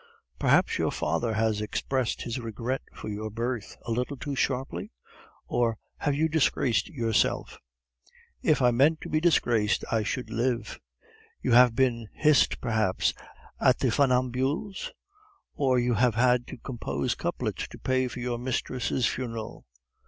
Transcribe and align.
"Perhaps 0.39 0.79
your 0.79 0.89
father 0.91 1.35
has 1.35 1.61
expressed 1.61 2.23
his 2.23 2.39
regret 2.39 2.81
for 2.91 3.07
your 3.07 3.29
birth 3.29 3.77
a 3.83 3.91
little 3.91 4.17
too 4.17 4.33
sharply? 4.35 4.91
Or 5.45 5.77
have 5.97 6.15
you 6.15 6.27
disgraced 6.27 6.87
yourself?" 6.89 7.59
"If 8.41 8.63
I 8.63 8.71
meant 8.71 9.01
to 9.01 9.09
be 9.09 9.19
disgraced, 9.19 9.85
I 9.91 10.01
should 10.01 10.31
live." 10.31 10.79
"You 11.43 11.51
have 11.51 11.75
been 11.75 12.07
hissed 12.13 12.59
perhaps 12.61 13.13
at 13.59 13.77
the 13.77 13.91
Funambules? 13.91 14.89
Or 15.53 15.77
you 15.77 15.93
have 15.93 16.15
had 16.15 16.47
to 16.47 16.57
compose 16.57 17.13
couplets 17.13 17.67
to 17.67 17.77
pay 17.77 18.07
for 18.07 18.21
your 18.21 18.39
mistress' 18.39 19.05
funeral? 19.05 19.67